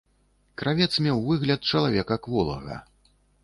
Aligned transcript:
Кравец 0.61 0.87
меў 1.07 1.21
выгляд 1.29 1.69
чалавека 1.73 2.21
кволага. 2.25 2.83